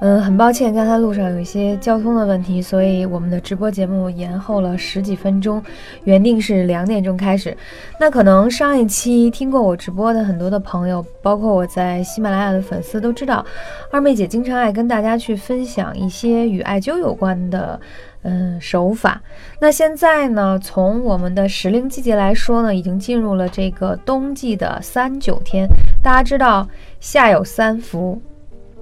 [0.00, 5.62] 嗯，很抱歉，刚才路上有一些交通的问题，所以我们的直播节目延后了十几分钟，
[6.04, 7.56] 原定是两点钟开始。
[7.98, 13.44] 那可能上一期听过我直播的很多的朋友，包括我在喜马拉雅的粉丝都知道，
[13.90, 17.80] 二妹姐经常爱跟大家去分享一些与艾灸有关的。
[18.26, 19.20] 嗯，手法。
[19.60, 20.58] 那现在呢？
[20.58, 25.68] 从我们的时令季节来说呢，已经进入了这个冬季的三九天。
[26.02, 26.66] 大家知道，
[27.00, 28.18] 夏有三伏，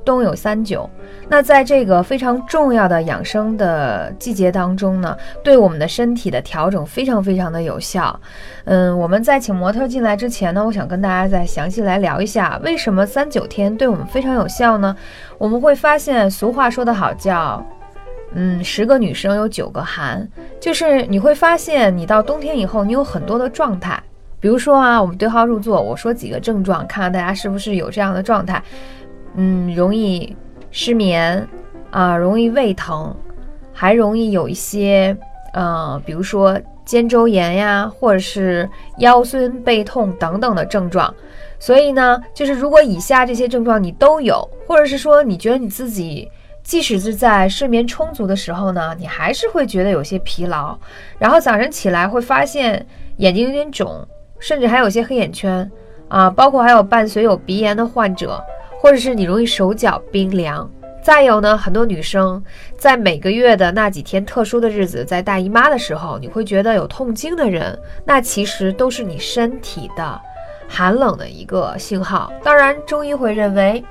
[0.05, 0.89] 冬有三九。
[1.29, 8.19] 那在这个非常重要的养生的季节当中呢，对我们的身体的调整非常非常的有效。
[8.65, 14.97] 嗯，我们在请模特进来之前呢，我想跟大家再详细来聊一下，为什么三九天对我们非常有效呢？
[15.39, 17.65] 我们会发现，俗话说得好，叫。
[18.35, 20.27] 嗯，十个女生有九个寒，
[20.59, 24.03] 就是你会发现，你到冬天以后，你有很多的状态。
[24.41, 28.63] 比如说啊，我们对号入座，我说几个症状，看看大家是不是有这样的状态。
[29.35, 30.37] 嗯，容易
[30.71, 31.47] 失眠
[31.91, 33.15] 啊，容易胃疼，
[33.73, 35.17] 还容易有一些，
[35.53, 41.15] 呃，比如说肩周炎呀，或者是腰酸背痛等等的症状。
[41.59, 46.31] 所以呢，就是如果以下这些症状你都有，或者是说你觉得你自己。
[46.65, 50.79] 即使是在睡眠充足的时候呢，你还是会觉得有些疲劳，
[51.19, 52.87] 然后早晨起来会发现
[53.17, 54.07] 眼睛有点肿，
[54.39, 55.69] 甚至还有些黑眼圈
[56.07, 58.41] 啊，包括还有伴随有鼻炎的患者，
[58.83, 60.69] 或者是你容易手脚冰凉。
[61.01, 62.43] 再有呢，很多女生
[62.77, 70.21] 在每个月的那几天特殊的日子，在大姨妈的时候，你会觉得有痛经的人，那其实都是你身体的
[70.69, 72.33] 寒冷的一个信号。
[72.43, 73.85] 当然，中医会认为。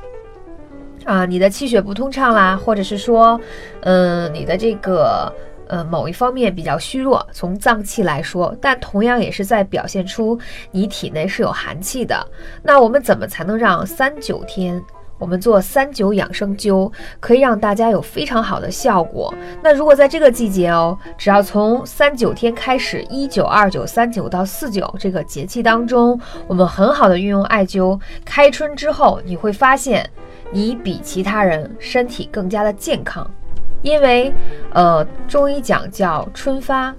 [1.03, 3.39] 啊，你的气血不通畅啦，或者是说，
[3.79, 5.33] 嗯，你的这个
[5.71, 10.37] 呃某一方面比较虚弱，从脏器来说，但同样也是在表现出
[10.71, 12.27] 你体内是有寒气的。
[12.61, 14.83] 那我们怎么才能让三九天
[15.17, 19.33] 我们做三九养生灸，可以让大家有非常好的效果？
[19.63, 30.07] 那如果在这个季节哦，只要从三九天开始，一九、二九、三九到四九这个节气当中，我们很好的运用艾灸，开春之后你会发现。
[30.53, 33.25] 你比其他人身体更加的健康，
[33.81, 34.33] 因为，
[34.73, 36.93] 呃，中医讲叫春发，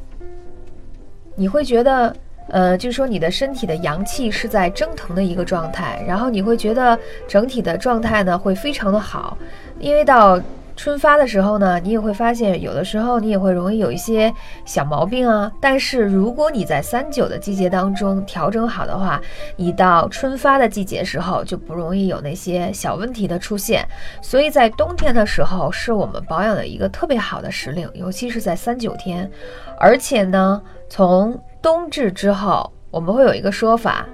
[1.34, 2.15] 你会觉得，
[2.48, 9.37] 呃，就是说你的身体的阳气是在蒸腾的一个状态，然后你会觉得整体的状态呢会非常的好，
[9.78, 10.41] 因为到。
[10.75, 14.33] 春发的时候呢，你也会发现，有的时候你也会容易有一些
[14.65, 15.50] 小毛病啊。
[15.60, 19.21] 但是如果你在三九的季节当中调整好的话，
[19.56, 23.87] 一到春发的季节时候就不容易有那些小问题的出现。
[24.21, 29.31] 所以在冬天的时候是我们保养的一个特别好的时令，尤其是在三九天。
[29.78, 34.06] 而且呢，从冬至之后，我们会有一个说法。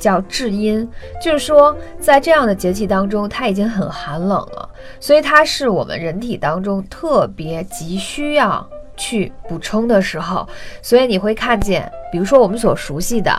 [0.00, 0.88] 叫至阴，
[1.22, 4.68] 就是说，在这样的节气当中，它已经很寒冷了，
[4.98, 10.48] 所以它是我们人体当中特别急需要去补充的时候。
[10.82, 13.30] 所以你会看见，比如说我们所熟悉的，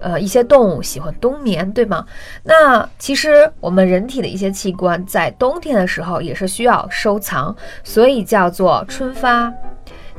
[0.00, 2.04] 呃，一些动物喜欢冬眠，对吗？
[2.42, 9.52] 那其实我们人体的一些器官在冬天的时候也是需要收藏，所以叫做春发。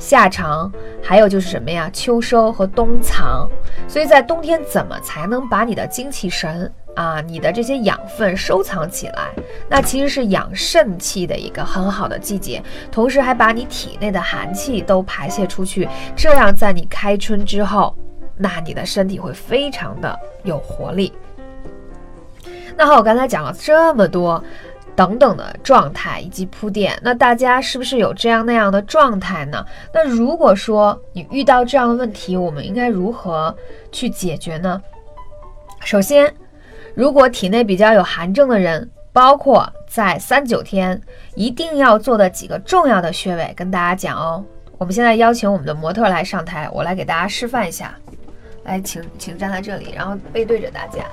[0.00, 0.72] 夏藏，
[1.02, 1.88] 还有就是什么呀？
[1.92, 3.48] 秋收和冬藏。
[3.86, 9.28] 所以在冬天，怎么才能把你的精气神啊，你的这些养分收藏起来？
[9.68, 15.86] 那其实是养肾气的一个很好的季节，同时还把你体内的寒气都排泄出去。
[16.16, 17.94] 这样，在你开春之后，
[18.36, 21.12] 那你的身体会非常的有活力。
[22.74, 24.42] 那好，我刚才讲了这么多。
[25.00, 29.64] 等等的状态以及铺垫，那大家是不是有这样那样的状态呢？
[29.94, 33.56] 那如果说你遇到这样的问题，我们应该如何
[33.90, 34.78] 去解决呢？
[35.82, 36.30] 首先，
[36.94, 41.00] 如果体内比较有寒症的人，包括在三九天
[41.34, 44.44] 一定要做的几个重要的穴位，跟大家讲哦。
[44.76, 47.94] 我们现在邀请我们的模特来上台，我来给大家示范一下。
[48.64, 51.06] 来，请请站在这里，然后背对着大家。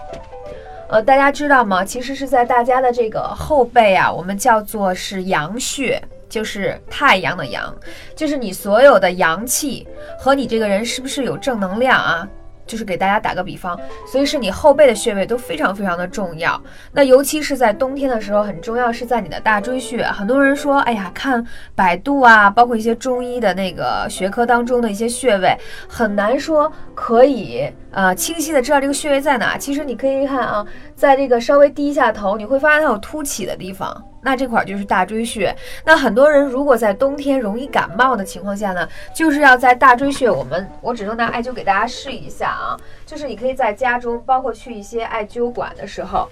[0.89, 1.83] 呃，大家知道吗？
[1.83, 7.75] 其实是在大家的这个后背啊，我们叫做是阳穴，就是太阳的阳，
[8.15, 9.85] 就是你所有的阳气
[10.17, 12.27] 和你这个人是不是有正能量啊？
[12.67, 16.61] 就是给大家打个比方，所以是你后背的穴位都非常非常的重要。
[16.91, 20.03] 那尤其是在冬天的时候，很重要是在你的大椎穴。
[20.03, 21.43] 很多人说，哎呀，看
[21.73, 29.57] 百度啊，包括一些中医的那个学科当中的一些穴位，很难说可以呃清晰的知道这个穴位在哪。
[29.57, 30.65] 其实你可以看啊，
[30.95, 34.03] 在这个稍微低下头，你会发现它有凸起的地方。
[34.21, 35.55] 那这块就是大椎穴。
[35.85, 40.29] 那很多人如果在冬天容易感冒的情况下呢，就是要在大椎穴。
[40.29, 42.75] 我们我只能拿艾灸给大家试一下啊，
[43.05, 46.27] 就是你可以在家中，包括去一些艾灸馆的时候，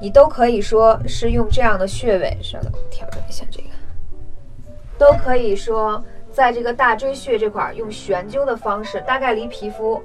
[0.00, 2.36] 你都可以说是用这样的穴位。
[2.42, 3.68] 稍等，调整一下这个，
[4.98, 10.02] 都可以说在这个大椎穴这块用悬灸的方式，大概离皮肤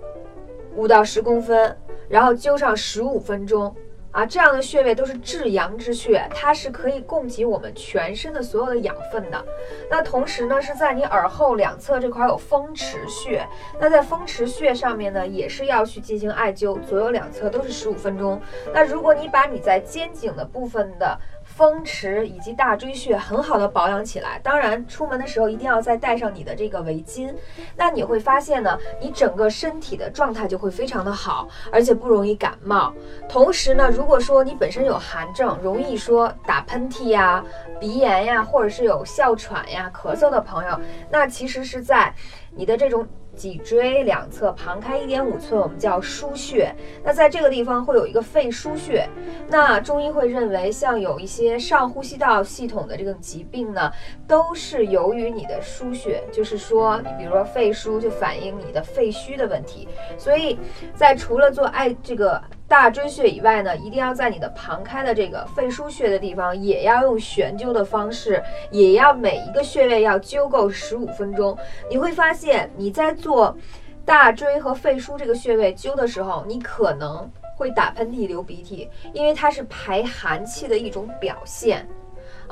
[0.75, 1.75] 五到十公分，
[2.07, 3.75] 然后灸上十五分钟。
[4.13, 9.43] 啊，这样的穴位都是至阳之穴，它是可以供给我们全身的所有的养分的。
[9.89, 13.43] 那同时呢，是在你耳后两侧这块有风池穴，
[13.79, 18.39] 那在风池穴上面呢，也是要去进行艾灸，左右两侧都是十五分钟。
[18.71, 21.19] 那如果你把你在肩颈的部分的
[21.55, 27.31] 风池以及大椎穴很好的保养起来，当然出门的时候一定要再带上你的这个围巾。
[27.75, 32.91] 那你会发现呢，你整个身体的状态就会非常的好，而且不容易感冒。
[33.29, 37.43] 同时呢，如果说你本身有寒症，容易说打喷嚏呀、
[37.79, 40.79] 鼻炎呀，或者是有哮喘呀、咳嗽的朋友，
[41.11, 42.11] 那其实是在
[42.55, 43.07] 你的这种。
[43.35, 46.73] 脊椎两侧旁开一点五寸，我们叫腧穴。
[47.03, 49.07] 那在这个地方会有一个肺腧穴。
[49.47, 53.91] 那中医会认为，像有一些上呼吸道系统的这种疾病呢，
[54.27, 59.87] 都是由于你的腧穴，就是说，你比如说肺腧就反映你的肺虚的问题。
[60.17, 60.59] 所以
[60.95, 62.41] 在除了做艾这个。
[62.73, 68.41] 大椎穴以外呢，一定要在你的旁开的这个肺腧穴的地方，也要用悬灸的方式，
[68.71, 71.55] 也要每一个穴位要灸够十五分钟。
[71.87, 73.55] 你会发现你在做
[74.03, 81.87] 大椎和肺腧这个穴位灸的时候，你可能会打喷嚏、流鼻涕，因为它是排寒气的一种表现。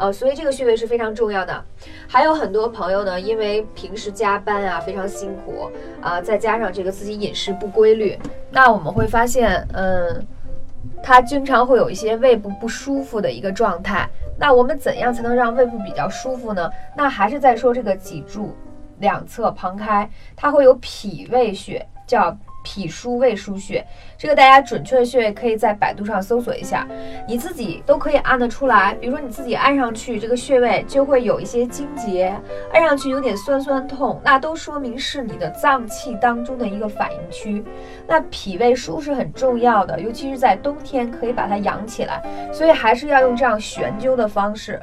[0.01, 1.63] 呃，所以这个穴位是非常重要的。
[2.07, 5.69] 还有很多朋友呢，因为平时加班啊非常辛苦
[6.01, 8.17] 啊，再加上这个自己饮食不规律，
[8.49, 10.25] 那我们会发现，嗯，
[11.03, 14.09] 他经常会有一些胃部不舒服的一个状态。
[14.39, 16.67] 那我们怎样才能让胃部比较舒服呢？
[16.97, 18.55] 那还是在说这个脊柱
[18.97, 22.35] 两侧旁开，它会有脾胃穴，叫。
[22.63, 23.85] 脾腧胃腧穴，
[24.17, 26.87] 这个大家准确的穴位可以在百度上搜索一下，
[27.27, 28.93] 你自己都可以按得出来。
[28.95, 32.35] 比如说你自己按上去，这个穴位就会有一些筋结，
[32.73, 37.63] 按上去有点酸酸痛，那都说明是你的脏器当中的一个反应区。
[38.07, 42.21] 那脾胃腧是很重要的，尤其是在冬天可以把它养起来，
[42.51, 44.81] 所以还是要用这样悬灸的方式。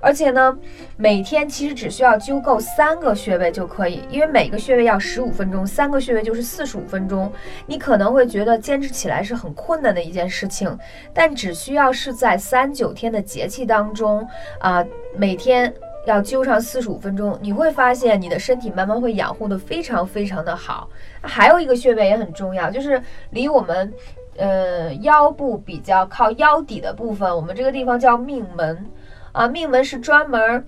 [0.00, 0.56] 而且呢，
[0.96, 7.30] 每天其实只需要灸够三个穴位就可以，因为每个穴位要十五分钟，三个穴位就是四十五分钟。
[7.66, 10.78] 你可能会觉得坚持起来是很困难的一件事情，
[11.12, 14.26] 但只需要是在三九天的节气当中
[14.60, 14.84] 啊，
[15.16, 15.72] 每天
[16.06, 20.88] 要灸上四十五分钟，你会发现你的身体慢慢会养护的非常非常的好。
[21.20, 23.92] 还有一个穴位也很重要，就是离我们
[24.36, 28.86] 呃腰部比较靠腰底的部分，我们这个地方叫命门。
[29.32, 30.64] 啊，命门是专门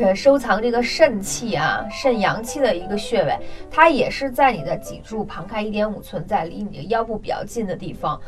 [0.00, 3.36] 呃收藏这个肾气啊、肾阳气的一个穴位，
[3.70, 8.20] 它也是在你的脊柱旁开一点五寸，在离你的腰部比较近的地方。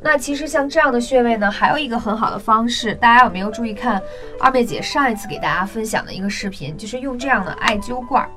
[0.00, 4.00] 那其实像这样的穴位呢，还有一个很好的方式，大家有没有注意看
[4.40, 8.28] 二妹姐上一次给大家分享的一个视频，就是用这样的艾灸罐。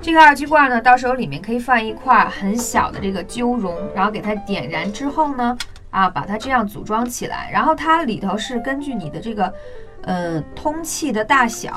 [0.00, 5.56] 这个艾灸罐呢，到时候里面可以放一块很小的这个灸绒，然后给它点燃之后呢。
[5.92, 9.54] 啊，把它这样组装起来，然后它里头是根据你的这个，
[10.00, 11.72] 呃，通气的大小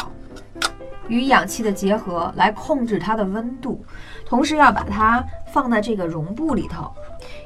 [1.10, 3.86] 与氧气的结合来控制它的温度，
[4.26, 6.90] 同时要把它放在这个绒布里头，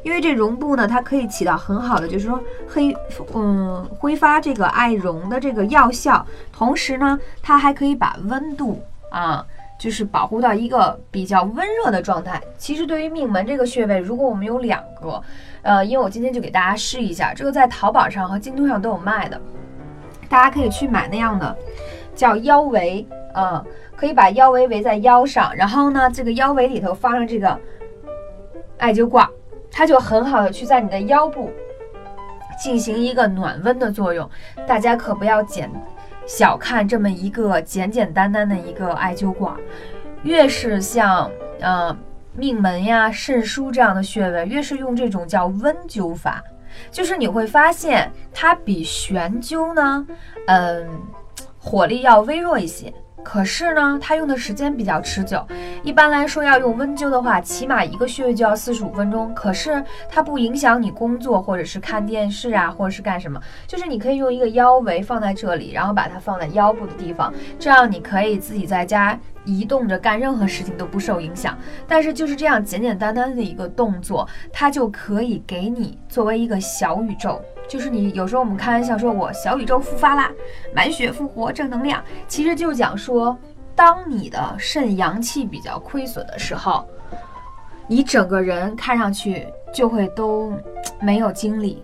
[0.04, 2.96] 因为这绒布呢，它可以起到很好的，就是说黑，
[3.34, 6.24] 嗯，挥发这个艾绒的这个药效，
[6.54, 9.44] 同时呢，它还可以把温度啊。
[9.80, 12.40] 就是保护到一个比较温热的状态。
[12.58, 15.20] 其实对于命门这个穴位，如果我们有两个，
[15.62, 19.42] 呃，因为我今天就给大家试一下，这个在淘宝上和京东上都有卖的，
[20.28, 21.58] 大家可以去买那样的，
[22.14, 27.58] 叫腰围，啊，可以把腰围围在腰上，然后呢，这个腰围里头放上这个
[28.78, 29.32] 艾灸挂，
[29.72, 31.50] 它就很好的去在你的腰部
[32.62, 34.30] 进行一个暖温的作用。
[34.68, 35.72] 大家可不要减。
[36.30, 39.52] 小看这么一个简简单单的一个艾灸罐，
[40.22, 41.98] 越是像呃
[42.36, 46.44] 命门呀、肾腧这样的穴位，越是用这种叫温灸法，
[46.92, 50.06] 就是你会发现它比悬灸呢，
[50.46, 50.88] 嗯，
[51.58, 52.94] 火力要微弱一些。
[53.24, 55.46] 可是呢，它用的时间比较持久。
[55.84, 59.34] 一般来说，要用温灸的话，起码一个穴位就要四十五分钟。
[59.36, 63.40] 可是它不影响你工作，或者是看电视啊，或者是干什么。
[63.68, 71.58] 就是你可以用一个腰围放在这里，然后把它放在腰部的地方，这样你可以自己在家移动着干任何事情都不受影响。
[71.88, 77.42] 但是就是这样简简单单的一个动作，它就可以给你作为一个小宇宙。
[77.68, 80.32] 就是你有时候我们开玩笑说，我小宇宙复发啦，
[80.74, 83.38] 满血复活，正能量，其实就讲说，
[83.76, 86.88] 当你的肾阳气比较亏损的时候，
[87.88, 90.52] 你整个人看上去就会都
[91.00, 91.84] 没有精力，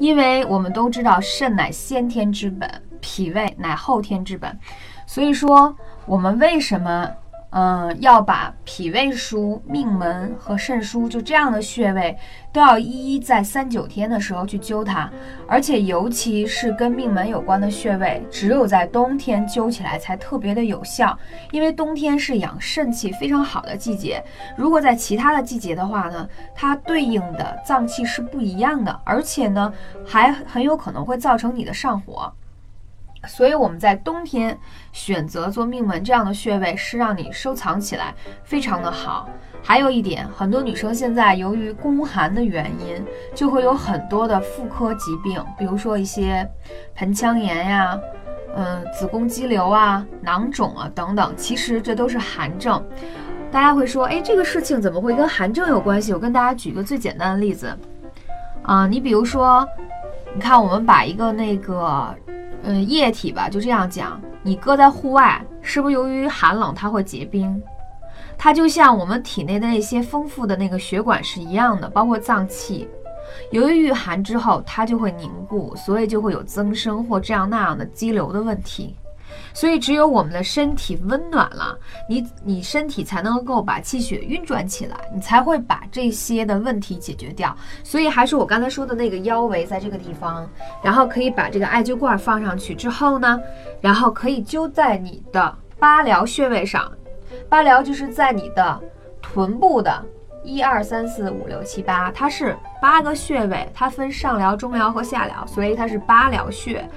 [0.00, 2.68] 因为我们都知道肾乃先天之本，
[3.00, 4.58] 脾胃乃后天之本，
[5.06, 5.72] 所以说
[6.10, 7.08] 我们为什么？
[7.52, 12.16] 嗯，要把脾胃腧、命门和肾腧就这样的穴位，
[12.52, 15.10] 都要一一在三九天的时候去灸它，
[15.48, 21.16] 而且尤其是跟命门有关的穴位，只有在冬天灸起来才特别的有效，
[21.50, 24.22] 因为冬天是养肾气非常好的季节。
[24.56, 29.72] 如果在其他的季节的话呢，它对应的脏器是不一样的，而且呢，
[30.04, 32.32] 还很有可能会造成你的上火。
[33.28, 34.58] 所以我们在冬天
[34.92, 39.28] 选择做命门这样的穴位，是让你收藏起来非常的好。
[39.62, 46.48] 还有一点，很多女生现在由于宫寒的原因，就会有很多的妇科疾病，比如说一些
[46.94, 48.00] 盆腔炎呀，
[48.56, 51.34] 嗯，子宫肌瘤啊、囊肿啊等等。
[51.36, 52.82] 其实这都是寒症。
[53.52, 56.14] 大家会说，哎，这个事情怎么会跟寒症有关系？
[56.14, 57.76] 我跟大家举个最简单的例子，
[58.62, 59.68] 啊，你比如说，
[60.34, 62.14] 你看我们把一个那个。
[62.62, 67.62] 嗯，液体吧，就这样讲，你搁在户外，是不是由于寒冷它会结冰？
[68.36, 72.88] 它就像我们体内的那些丰富的那个血管是一样的，包括脏器，
[73.50, 78.94] 由于遇寒之后它就会凝固，所以就会有增生或这样那样的肌瘤的问题。
[79.52, 81.78] 所以，只有我们的身体温暖了，
[82.08, 87.54] 你你身体才能够把气血运转起来，你才会把这些的问题解决掉。
[87.82, 90.48] 所以，还是我刚才说的那个腰围在这个地方，
[90.82, 93.40] 然后可以把这个艾灸罐放上去之后呢，
[93.80, 96.90] 然后可以灸在你的八髎穴位上。
[97.48, 98.80] 八髎就是在你的
[99.20, 100.04] 臀部的
[100.42, 106.88] 一二三四五六七八，它是八个穴位，它分上髎、中髎和下髎，所以它是八髎穴。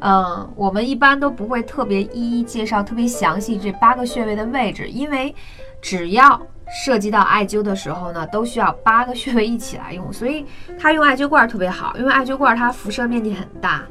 [0.00, 5.34] 嗯，我们一般都不会特别一一介绍特别详细这八个穴位的位置，因为
[5.80, 6.40] 只要
[6.84, 10.44] 涉及到艾灸的时候呢，都需要八个穴位一起来用，所以
[10.78, 13.82] 它用艾灸罐特别好，因为艾灸罐它辐射面积很大，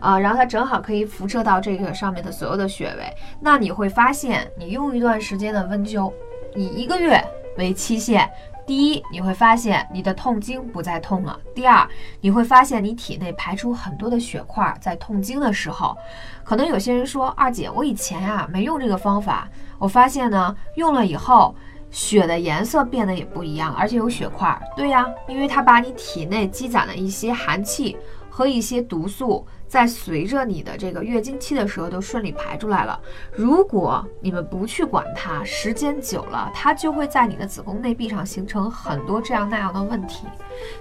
[0.00, 3.12] 啊，然后它正好可以辐射到这个上面的所有的穴位。
[3.40, 6.12] 那你会发现，你用一段时间的温灸，
[6.54, 7.22] 以一个月
[7.58, 8.28] 为期限。
[8.66, 11.38] 第一，你会发现你的痛经不再痛了。
[11.54, 11.88] 第二，
[12.20, 15.96] 你会发现你体内排出很多的血块，在痛经的时候，
[16.42, 21.54] 可能有些人说，二姐，我以前呀没用这个方法，我发现呢，用了以后，
[21.92, 24.60] 血的颜色变得也不一样，而且有血块。
[24.76, 27.96] 对呀，因为它把你体内积攒的一些寒气
[28.28, 29.46] 和一些毒素。
[29.68, 32.98] 在随着你的这个月经期的时候，都顺利排出来了。
[33.32, 40.26] 如果你们不去管它，时间久了，它就会在你的子宫内壁上形成很多这样那样的问题，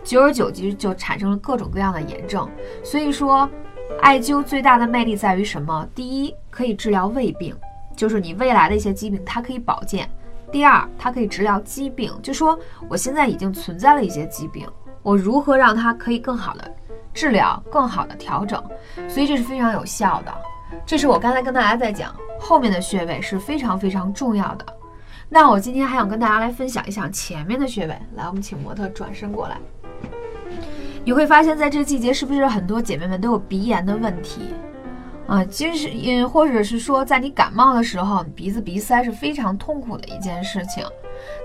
[0.04, 2.48] 久而久之就产生了各种各样的炎症。
[2.84, 3.50] 所以说，
[4.02, 5.88] 艾灸最大的魅力在于什么？
[5.96, 7.56] 第一，可以治疗胃病，
[7.96, 10.06] 就是你未来的一些疾病，它可以保健；
[10.52, 14.68] 第二，它可以治疗疾病，就说我现在已经存在了一些疾病，
[15.02, 16.76] 我如何让它可以更好的。
[17.16, 18.62] 治疗更好的调整，
[19.10, 20.32] 所以这是非常有效的。
[20.86, 24.66] 这是我刚才跟大家在讲后面的穴位是非常非常重要的。
[25.30, 27.98] 那我今天还想跟大家来分享一下前面的穴位。
[28.16, 29.58] 来，我们请模特转身过来。
[31.04, 34.54] 你会发现在这个季节，是不是很多姐妹们都有鼻炎的问题
[35.28, 35.46] 啊？
[35.46, 40.84] 其实，也或者是说，在你感冒的时候，鼻子鼻塞是非常痛苦的一件事情。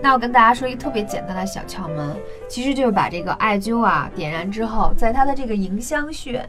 [0.03, 2.17] 那我跟大家说一个特别简单的小窍门，
[2.49, 6.49] 其实就是把这个艾灸啊点燃之后，在它的这个迎香穴，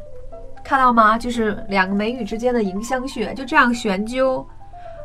[0.63, 1.17] 看到吗？
[1.17, 4.45] 就是两个眉宇之间的迎香穴，就这样悬灸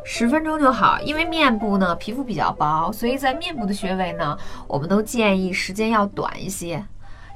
[0.05, 1.01] 十分钟就好。
[1.01, 6.83] 因为面部呢皮肤比较薄，所以在面部的穴位呢，我们都建议时间要短一些。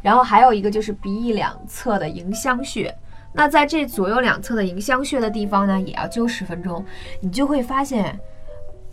[0.02, 2.96] 然后还有一个就是鼻翼两侧的迎香穴，
[3.32, 6.84] 那在这左右两侧的迎香穴的地方呢，也要灸十分钟，
[7.20, 8.18] 你就会发现。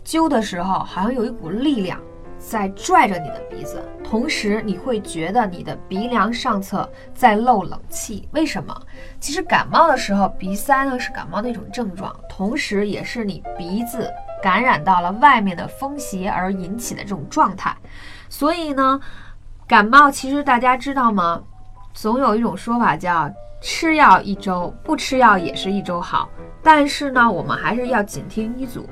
[0.08, 2.00] 灸的时候，好像有一股力量
[2.38, 8.26] 在拽着你的鼻子，同时你会觉得你的鼻梁上侧在漏冷气。
[8.32, 8.74] 为什么？
[9.20, 14.10] 其实感冒的时候，鼻塞呢是感冒的一种症状，同时也是你鼻子
[14.42, 17.76] 感染到了外面的风邪而引起的这种状态。
[18.30, 18.98] 所以呢，
[19.66, 21.42] 感冒其实大家知道吗？
[21.92, 26.30] 总有一种说法叫吃药一周，不吃药也是一周好。
[26.62, 28.88] 但是呢，我们还是要谨听医嘱。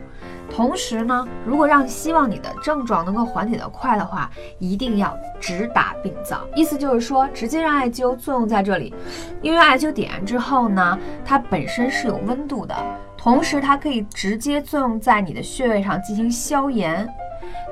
[0.48, 6.40] 同时呢，如果让希望你的症状能够缓解的快的话，一定要直达病灶。
[6.54, 8.94] 意思就是说，直接让艾灸作用在这里，
[9.42, 12.74] 因为艾灸点燃之后呢，它本身是有温度的，
[13.18, 17.06] 同时它可以直接作用在你的穴位上进行消炎。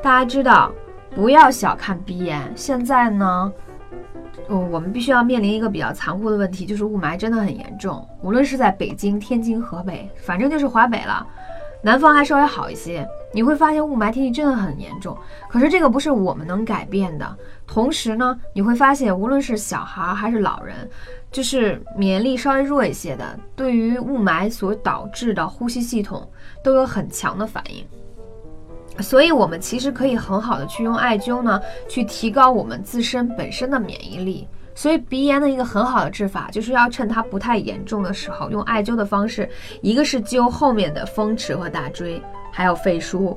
[0.03, 0.71] 大家知道，
[1.15, 2.53] 不要小看鼻炎。
[2.55, 3.53] 现在呢，
[4.49, 8.07] 嗯，我们必须要面临一个比较残酷的问题，就是雾霾真的很严重。
[8.21, 11.27] 无论是在北京、天津、河北，反正就是华北了。
[11.85, 15.15] 南方还稍微好一些，你会发现雾霾天气真的很严重。
[15.51, 17.37] 可是这个不是我们能改变的。
[17.67, 20.75] 同时呢，你会发现无论是小孩还是老人，
[21.31, 26.27] 就是免疫力稍微弱一些的，对于雾霾所导致的呼吸系统
[26.63, 27.85] 都有很强的反应。
[29.03, 34.49] 所以，我们其实可以很好的去用艾灸呢，去提高我们自身本身的免疫力。
[34.75, 39.49] 所以鼻炎的一个很好的治法，就是要趁它不太严重的时候，用艾灸的方式，
[39.81, 43.37] 一个是灸后面的风池和大椎，还有肺腧，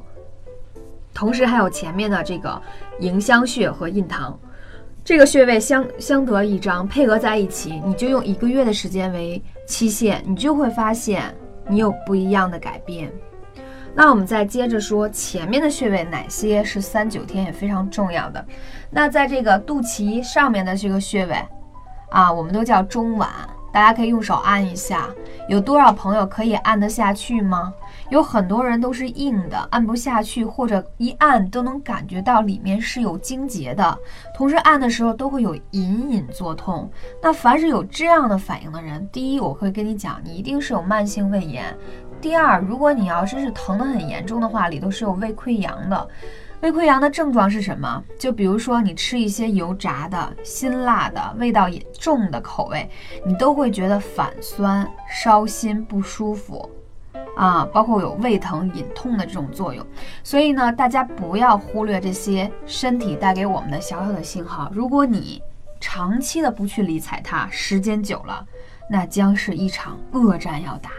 [1.13, 2.60] 同时还有前面的这个
[3.00, 4.38] 迎香穴和印堂，
[5.03, 11.24] 这个穴位相相得益彰，配合在一起，你就用一个月的时间为期限，你就会发现
[11.67, 13.12] 你有不一样的改变。
[13.98, 18.46] 那我们再接着说前面的穴位，哪些是三九天也非常重要的？
[18.92, 21.44] 那在这个肚脐上面的这个穴位，
[22.12, 23.27] 啊，我们都叫中脘，
[23.74, 25.10] 大家可以用手按一下。
[25.50, 27.74] 有多少朋友可以按得下去吗？
[28.10, 33.98] 有很多人都是硬的，按不下去，或者一按都能感觉到里面是有经结的，
[34.36, 36.89] 同时按的时候都会有隐隐作痛。
[37.22, 41.75] 那凡是有这样的反应的人，第一，我会跟你讲，你一定是有慢性胃炎。
[42.27, 46.10] 第二，如果你要真是疼得很严重的话，里头是有胃溃疡的。
[46.60, 48.03] 胃溃疡的症状是什么？
[48.19, 52.89] 就比如说你吃一些油炸的、辛辣的、味道也重的口味，
[53.25, 56.69] 你都会觉得反酸、烧心、不舒服
[57.38, 59.81] 啊，包括有胃疼、隐痛的这种作用。
[60.22, 64.69] 所以呢，大家不要忽略这些身体带给我们的小小的信号。
[64.74, 65.41] 如果你
[65.79, 68.46] 长期的不去理睬它，时间久了，
[68.91, 70.89] 那将是一场恶战要打。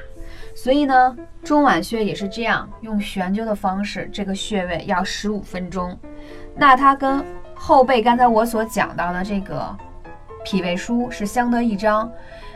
[0.69, 5.99] 所以呢，中脘穴也是这样，用悬灸的方式，这个穴位要十五分钟。
[6.55, 9.75] 那它跟后背刚才我所讲到的这个
[10.45, 12.13] 脾胃腧是相得益彰。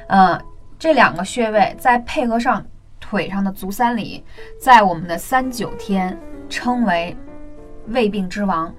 [0.09, 0.39] 嗯，
[0.79, 2.63] 这两个穴位再配合上
[3.01, 4.23] 腿上的足三里，
[4.61, 6.15] 在我们的三九天
[6.51, 7.17] 称为
[7.87, 8.71] 胃病之王。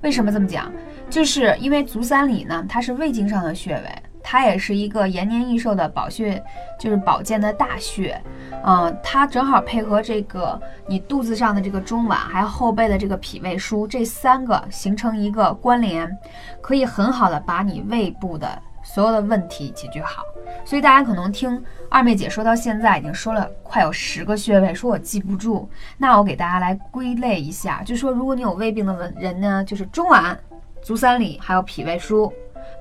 [0.00, 0.72] 为什么这么讲？
[1.10, 4.02] 就是因为足三里呢，它是胃经上的穴位。
[4.30, 6.40] 它也是一个延年益寿的宝穴，
[6.78, 8.16] 就是保健的大穴，
[8.64, 16.16] 嗯，它正好配合这个你肚子上的这个中脘，还有后背的这个脾胃腧，这三个形成一个关联，
[16.60, 18.48] 可以很好的把你胃部的
[18.84, 20.22] 所有的问题解决好。
[20.64, 30.38] 所以大家可能听二妹姐说到现在已经说了快有十个穴位，说我记不住，那我给大家来归类一下，就说如果你有胃病的人呢，就是中脘、
[30.80, 32.32] 足三里还有脾胃腧。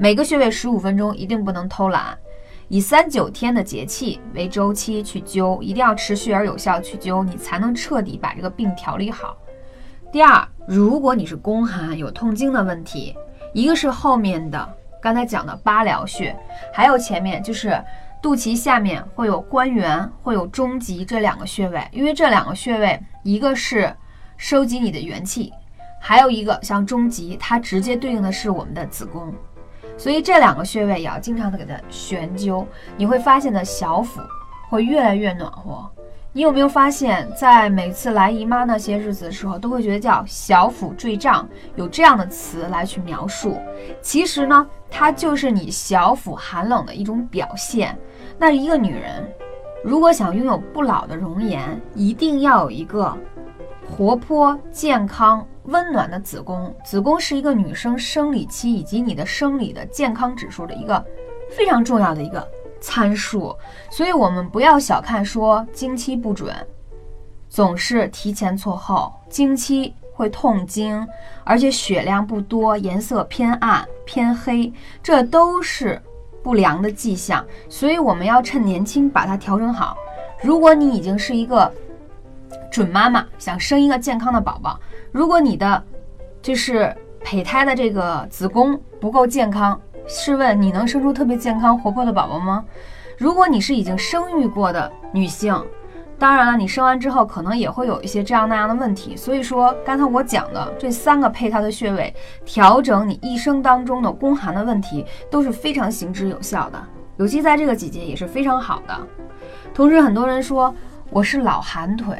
[0.01, 2.17] 每个穴位十五分钟，一定不能偷懒，
[2.69, 9.35] 以三九天的节气为周期去灸，一定要持续而有效去灸，你才能彻底把这个病调理好。
[10.09, 13.13] 第二，如果你是宫寒有痛经的问题，
[13.53, 16.33] 一个是后面的刚才讲的八髎穴，
[16.73, 17.83] 还有前面就是
[18.21, 23.93] 肚脐下面会有关元，会有中极这两个穴位，因为这两个穴位一个是
[24.37, 25.51] 收集你的元气，
[25.99, 29.33] 还有一个像中极，它直接对应的是我们的子宫。
[29.99, 34.21] 所以这两个穴位也要经常的给它悬灸，你会发现的小腹
[34.69, 35.85] 会越来越暖和。
[36.31, 43.57] 你有没有发现，在每次来姨妈那些日子的时候，都会觉得叫小腹坠胀，有这样的词来去描述。
[44.01, 47.97] 其实呢，它就是你小腹寒冷的一种表现。
[48.37, 49.27] 那一个女人
[49.83, 53.13] 如果想拥有不老的容颜，一定要有一个
[53.85, 55.45] 活泼健康。
[55.69, 61.03] 温暖的子宫，子宫是一个女生生理期以及你的生理的健康指数的一个
[61.55, 62.45] 非常重要的一个
[62.81, 63.55] 参数，
[63.91, 66.53] 所以我们不要小看说经期不准，
[67.47, 71.07] 总是提前错后，经期会痛经，
[71.43, 76.01] 而且血量不多，颜色偏暗偏黑，这都是
[76.41, 79.95] 不良的迹象，所以我们要趁年轻把它调整好。
[80.41, 81.71] 如果你已经是一个
[82.71, 84.79] 准妈妈，想生一个健康的宝宝。
[85.11, 85.83] 如果你的
[86.41, 92.63] 就是胚胎的这个子宫不够健康，试问你能生出特别健康活泼的宝宝吗？
[93.17, 95.53] 如果你是已经生育过的女性，
[96.17, 99.15] 当然了，你生完之后可能也会有一些这样那样的问题。
[99.15, 102.13] 所以说，刚才我讲的这三个配套的穴位，
[102.45, 106.79] 调整你一生当中的宫寒的问题都是非常行之有效的。
[107.17, 108.97] 尤其在这个季节也是非常好的。
[109.73, 110.73] 同时，很多人说
[111.09, 112.17] 我是老寒腿，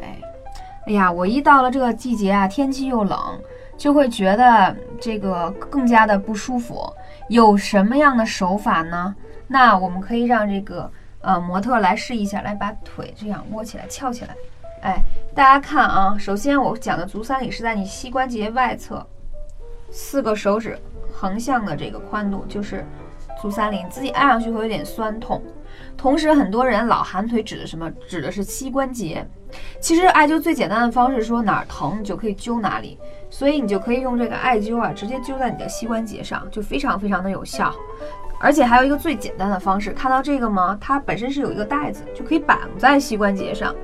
[0.89, 3.39] 哎呀，我一到了这个季节啊，天气又冷，
[3.78, 6.91] 就会觉得这个更加的不舒服。
[7.28, 9.15] 有什么样的手法呢？
[9.45, 14.36] 那我们可以让这个呃模特来试一下，来把腿这样窝起来、翘起来。
[14.82, 14.99] 哎，
[15.36, 19.06] 大家看啊，首先我讲的足三里是在你膝关节外侧
[19.91, 20.75] 四个手指
[21.13, 22.84] 横向的这个宽度，就是
[23.39, 25.39] 足三里，你自己按上去会有点酸痛。
[25.99, 27.91] 同时，很多人老寒腿指的什么？
[28.07, 29.27] 指的是膝关节。
[29.81, 32.97] 其实艾灸最简单的方式，说哪儿疼你就可以灸哪里，
[33.29, 37.75] 所以你就可以用这个艾灸啊，直接灸在你的膝关节上，就非常非常的有效。
[38.39, 40.77] 而且还有一个最简单的方式，看到这个吗？
[40.79, 43.75] 它本身是有一个带子，就可以绑在膝关节上。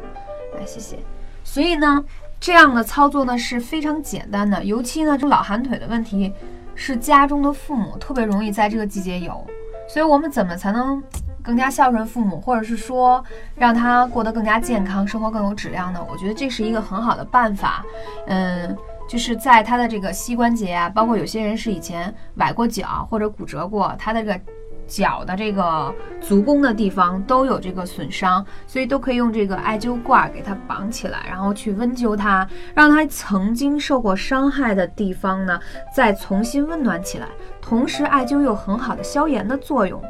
[0.58, 0.98] 来，谢谢。
[1.44, 2.02] 所以呢，
[2.40, 4.64] 这样的操作呢是非常简单的。
[4.64, 6.32] 尤其呢，这老寒腿的问题
[6.76, 9.46] 是家中的父母特别容易在这个季节有。
[9.88, 11.04] 所以我们怎么才能
[11.46, 13.24] 更加孝顺父母，或者是说
[13.56, 16.06] 让他过得更加健康，生活更有质量呢？
[16.10, 17.86] 我觉得这是一个很好的办法。
[18.28, 18.76] 嗯。
[19.08, 24.42] 就是在他的这个膝关节啊，包括有些人是以前崴过脚或者骨折过，他的这个
[24.88, 35.60] 脚的这个足弓的地方都有这个损伤，所以都可以用这个艾灸罐给它绑起来，然后去温灸它，让它曾经受过伤害的地方呢
[35.96, 37.28] 再重新温暖起来。
[37.62, 40.02] 同时，艾灸有很好的消炎的作用，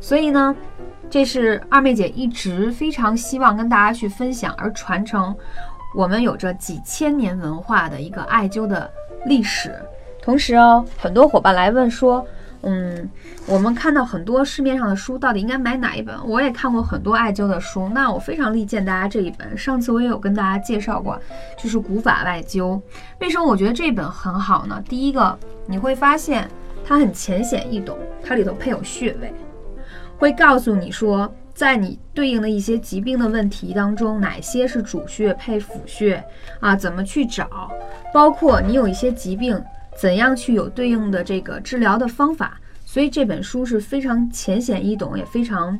[0.00, 0.54] 所以呢，
[1.10, 5.34] 这是二妹姐一直非常希望跟大家去分享而传承。
[5.94, 8.90] 我们有着几千年文化的一个艾灸的
[9.26, 9.74] 历史，
[10.20, 12.24] 同时哦，很多伙伴来问说，
[12.60, 13.08] 嗯，
[13.46, 16.14] 我们看到很多市面上的书，到底应该买哪一本？
[16.28, 19.56] 我也看过很多艾灸的书，那我非常力荐大家这一本。
[19.56, 21.18] 上次我也有跟大家介绍过，
[21.56, 22.78] 就是古法艾灸。
[23.20, 24.82] 为什么我觉得这本很好呢？
[24.86, 26.46] 第一个，你会发现
[26.84, 29.32] 它很浅显易懂，它里头配有穴位，
[30.18, 31.32] 会告诉你说。
[31.54, 36.22] 在你对应的一些疾病的问题当中，哪些是主穴配辅穴
[36.60, 36.76] 啊？
[36.76, 37.68] 怎么去找？
[38.14, 39.60] 包括你有一些疾病，
[40.00, 42.60] 怎样去有对应的这个治疗的方法？
[42.86, 45.76] 所以这本书是非常浅显易懂，也非常，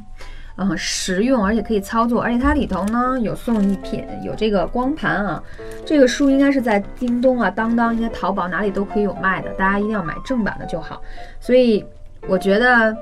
[0.56, 2.20] 嗯，实用，而且可以操作。
[2.20, 5.40] 而且它里头呢有送一品，有这个光盘啊。
[5.86, 11.00] 这个书应该是在京东啊、当当、应该淘宝哪里都可以有卖的，大家一定要买正版的就好。
[11.38, 11.84] 所以
[12.26, 12.92] 我觉得。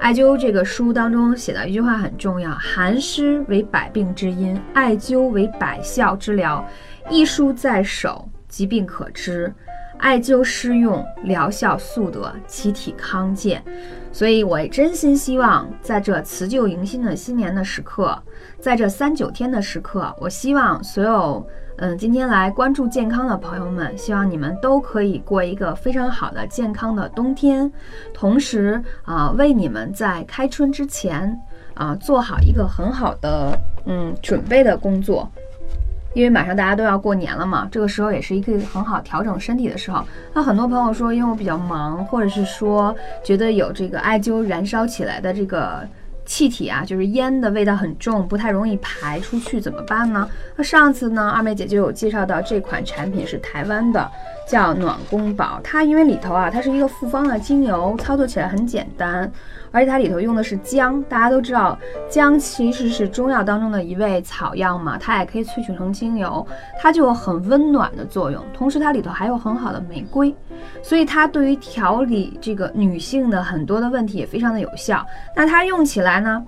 [0.00, 6.62] 艾灸这个书当中写的一句话很重要：寒湿为百病之因，艾灸为百效之疗。
[7.08, 9.50] 一书在手，疾病可知；
[9.98, 13.64] 艾灸施用，疗效速得，其体康健。
[14.12, 18.22] 所以，我真心希望在这辞旧迎新的新年的时刻，
[18.58, 21.46] 在这三九天的时刻，我希望所有。
[21.78, 27.70] 嗯，今天来关注健康的朋友们，希望你们都可以过一个非常好的健康的冬天。
[28.12, 31.36] 同时啊，为你们在开春之前
[31.74, 35.28] 啊做好一个很好的嗯准备的工作，
[36.14, 40.04] 因为马上大家都要过年了嘛，这个时候也是一个很好调整身体的时候。
[40.32, 45.86] 那很多朋友说，因为我比较忙，或者是说觉得有这个艾灸燃烧起来的这个。
[46.24, 50.28] 气体啊，就是烟的味道很重，不太容易排出去，怎么办呢？
[50.56, 54.10] 那上次呢，二妹姐就有介绍到这款产品是台湾的，
[54.46, 55.60] 叫暖宫宝。
[55.62, 59.30] 它因为里头啊，它是一个复方的精油，操作起来很简单。
[59.70, 61.76] 而且它里头用的是姜，大家都知道
[62.08, 66.46] 姜其实是中药当中的一味草药嘛，它也可以萃取成精油，
[66.80, 68.40] 它就有很温暖的作用。
[68.54, 70.32] 同时它里头还有很好的玫瑰，
[70.80, 75.04] 所以它对于调理这个女性的很多的问题也非常的有效。
[75.34, 76.44] 那它用起来呢？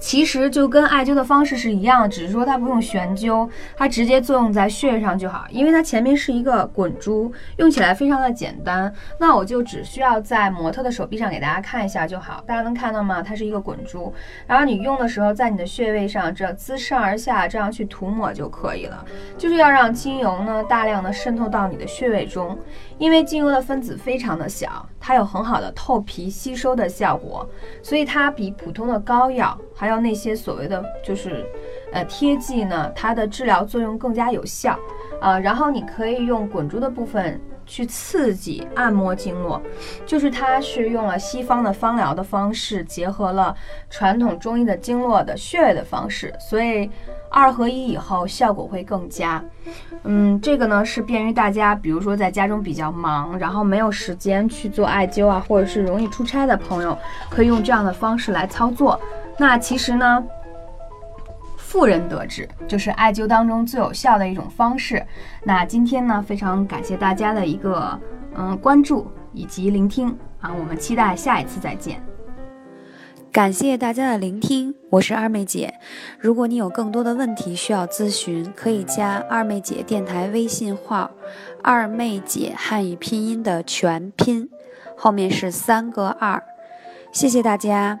[0.00, 5.46] 其实就跟艾灸的方式是一样，只是说它不用悬灸，它直接作用在穴位上就好。
[5.50, 8.92] 因为它前面是一个滚珠，用起来非常的简单。
[9.18, 12.42] 那我就只需要在模特的手臂上给大家看一下就好。
[12.46, 13.20] 大家能看到吗？
[13.22, 14.12] 它是一个滚珠，
[14.46, 19.04] 然后你用的时候在你的穴位上这自上而下这样去涂抹就可以了。
[19.36, 22.58] 就是要让精油呢大量的渗透到你的穴位中。
[23.00, 27.48] 因为精油的分子非常的小，它有很好的透皮吸收的效果，
[27.82, 31.46] 所以它比普通的膏药，还有那些所谓的就是，
[31.92, 34.78] 呃贴剂呢，它的治疗作用更加有效。
[35.22, 39.62] 呃，然后你可以用滚珠的部分去刺激按摩经络，
[40.04, 43.54] 就是它是用了西方的方疗的方式，结合了
[43.88, 46.90] 传统中医的经络的穴位的方式，所以。
[47.32, 49.40] 二合一以后效果会更佳，
[50.02, 56.98] 嗯，这个呢是便于大家，比如说在家中比较忙，然后没有时间去做艾灸啊，或者是容易出差的朋友，
[57.30, 59.00] 可以用这样的方式来操作。
[59.38, 60.20] 那其实呢，
[61.70, 65.06] 妇人得志就是艾灸当中最有效的一种方式。
[65.44, 67.96] 那今天呢，非常感谢大家的一个
[68.34, 70.08] 嗯关注以及聆听
[70.40, 72.02] 啊，我们期待下一次再见。
[73.30, 75.72] 感谢大家的聆听，我是二妹姐。
[76.18, 81.08] 如果你有更多的问题需要咨询，可以加二妹姐电台微信号
[81.62, 84.50] “二妹姐汉语拼音”的全拼，
[84.96, 86.42] 后面是三个二。
[87.12, 88.00] 谢谢大家，